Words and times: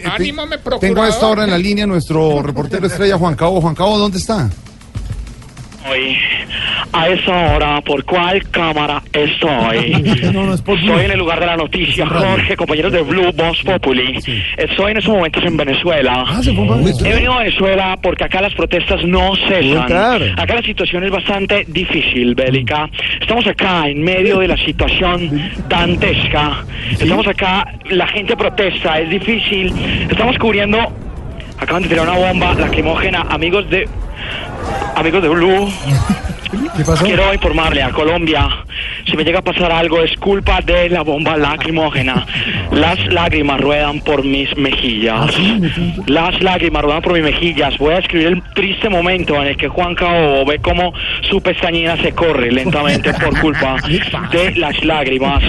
Anímame, 0.00 0.58
Tengo 0.80 1.02
a 1.02 1.08
esta 1.08 1.26
hora 1.28 1.44
en 1.44 1.50
la 1.50 1.58
línea 1.58 1.86
nuestro 1.86 2.42
reportero 2.42 2.86
estrella 2.86 3.18
Juan 3.18 3.34
Cabo. 3.34 3.60
Juan 3.60 3.74
Cabo, 3.74 3.98
¿dónde 3.98 4.18
está? 4.18 4.50
Hoy, 5.88 6.18
a 6.92 7.08
esa 7.08 7.54
hora, 7.54 7.80
¿por 7.80 8.04
cuál 8.04 8.42
cámara 8.50 9.02
estoy? 9.12 9.92
No, 10.32 10.46
no 10.46 10.54
es 10.54 10.62
por 10.62 10.78
Estoy 10.78 11.04
en 11.04 11.10
el 11.12 11.18
lugar 11.18 11.40
de 11.40 11.46
la 11.46 11.56
noticia, 11.56 12.06
Jorge, 12.06 12.56
compañeros 12.56 12.92
de 12.92 13.02
Blue 13.02 13.30
Voz 13.32 13.62
Populi. 13.62 14.18
Estoy 14.56 14.92
en 14.92 14.96
estos 14.96 15.14
momentos 15.14 15.44
en 15.44 15.56
Venezuela. 15.56 16.24
Ah, 16.26 16.40
se 16.42 16.54
fue 16.54 16.66
para 16.66 16.80
He 16.80 17.14
venido 17.14 17.32
a 17.34 17.38
Venezuela 17.38 17.98
porque 18.02 18.24
acá 18.24 18.40
las 18.40 18.54
protestas 18.54 19.04
no 19.04 19.34
cesan. 19.48 19.92
Acá 20.38 20.54
la 20.54 20.62
situación 20.62 21.04
es 21.04 21.10
bastante 21.10 21.64
difícil, 21.68 22.34
bélica. 22.34 22.88
Estamos 23.20 23.46
acá 23.46 23.88
en 23.88 24.02
medio 24.02 24.38
de 24.38 24.48
la 24.48 24.56
situación 24.56 25.50
dantesca. 25.68 26.64
Estamos 26.90 27.26
acá, 27.26 27.66
la 27.90 28.06
gente 28.06 28.36
protesta, 28.36 29.00
es 29.00 29.10
difícil. 29.10 29.72
Estamos 30.10 30.38
cubriendo, 30.38 30.78
acaban 31.58 31.82
de 31.82 31.88
tirar 31.88 32.08
una 32.08 32.18
bomba 32.18 32.54
lacrimógena, 32.54 33.22
amigos 33.28 33.68
de... 33.70 33.88
Amigos 34.94 35.22
de 35.22 35.28
Blue, 35.28 35.72
¿Qué 36.76 36.84
pasó? 36.84 37.04
Quiero 37.04 37.32
informarle 37.32 37.82
a 37.82 37.90
Colombia, 37.90 38.48
si 39.06 39.16
me 39.16 39.24
llega 39.24 39.40
a 39.40 39.42
pasar 39.42 39.72
algo 39.72 40.00
es 40.02 40.16
culpa 40.16 40.60
de 40.60 40.88
la 40.88 41.02
bomba 41.02 41.36
lacrimógena. 41.36 42.26
Las 42.72 43.04
lágrimas 43.06 43.60
ruedan 43.60 44.00
por 44.00 44.24
mis 44.24 44.56
mejillas. 44.56 45.34
Las 46.06 46.40
lágrimas 46.42 46.82
ruedan 46.82 47.02
por 47.02 47.12
mis 47.14 47.22
mejillas. 47.22 47.76
Voy 47.78 47.94
a 47.94 47.98
escribir 47.98 48.28
el 48.28 48.42
triste 48.54 48.88
momento 48.88 49.36
en 49.36 49.48
el 49.48 49.56
que 49.56 49.68
Juan 49.68 49.94
Cabo 49.94 50.44
ve 50.46 50.58
cómo 50.58 50.92
su 51.28 51.40
pestañina 51.40 51.96
se 51.98 52.12
corre 52.12 52.50
lentamente 52.50 53.12
por 53.24 53.38
culpa 53.40 53.76
de 54.30 54.54
las 54.56 54.82
lágrimas. 54.84 55.42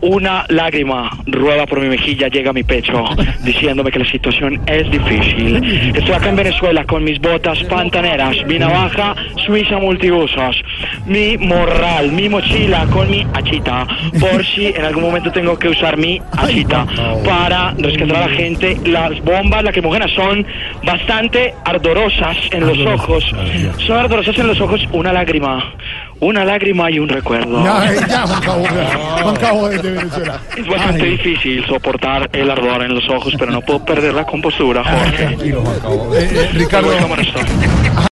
Una 0.00 0.44
lágrima 0.48 1.10
rueda 1.26 1.66
por 1.66 1.80
mi 1.80 1.88
mejilla, 1.88 2.28
llega 2.28 2.50
a 2.50 2.54
mi 2.54 2.62
pecho, 2.62 3.04
diciéndome 3.42 3.90
que 3.90 3.98
la 3.98 4.10
situación 4.10 4.60
es 4.66 4.90
difícil. 4.90 5.92
Estoy 5.94 6.14
acá 6.14 6.28
en 6.28 6.36
Venezuela 6.36 6.84
con 6.84 7.04
mis 7.04 7.20
botas 7.20 7.62
pantaneras, 7.64 8.36
mi 8.46 8.58
navaja 8.58 9.14
suiza 9.46 9.78
multiusos, 10.36 10.62
mi 11.06 11.36
morral, 11.38 12.12
mi 12.12 12.28
mochila 12.28 12.86
con 12.86 13.10
mi 13.10 13.26
achita, 13.34 13.86
por 14.18 14.44
si 14.44 14.66
en 14.66 14.84
algún 14.84 15.02
momento 15.04 15.30
tengo 15.32 15.58
que 15.58 15.68
usar 15.68 15.96
mi 15.96 16.20
achita 16.36 16.86
para 17.24 17.72
rescatar 17.78 18.16
a 18.16 18.26
la 18.28 18.34
gente. 18.36 18.78
Las 18.86 19.20
bombas 19.22 19.62
lacrimógenas 19.64 20.10
son 20.12 20.46
bastante 20.84 21.54
ardorosas 21.64 22.36
en 22.52 22.66
los 22.66 22.78
ojos, 22.86 23.24
son 23.86 23.98
ardorosas 23.98 24.36
en 24.38 24.46
los 24.46 24.60
ojos, 24.60 24.80
una 24.92 25.12
lágrima, 25.12 25.72
una 26.20 26.44
lágrima 26.44 26.90
y 26.90 26.98
un 26.98 27.08
recuerdo. 27.08 27.64
Ya, 27.64 28.06
ya, 28.06 28.26
Juan 28.26 28.40
Cabo. 28.42 28.64
Juan 29.22 29.36
Cabo 29.36 29.68
desde 29.68 29.92
Venezuela. 29.92 30.40
Es 30.56 30.66
bastante 30.66 31.02
Ay, 31.02 31.10
difícil 31.10 31.66
soportar 31.66 32.28
el 32.32 32.50
ardor 32.50 32.82
en 32.82 32.94
los 32.94 33.08
ojos, 33.08 33.34
pero 33.38 33.50
no 33.52 33.60
puedo 33.60 33.84
perder 33.84 34.14
la 34.14 34.24
compostura, 34.24 34.84
Jorge. 34.84 35.24
tranquilo, 35.24 35.62
Juan 35.62 35.80
Cabo. 35.80 36.14
Eh, 36.14 36.28
eh, 36.32 36.50
Ricardo. 36.52 36.90